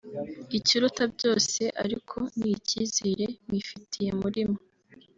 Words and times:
ikiruta 0.57 1.03
byose 1.15 1.61
ariko 1.83 2.17
n’icyizere 2.39 3.25
mwifitiye 3.45 4.09
muri 4.21 4.41
mwe 4.49 4.61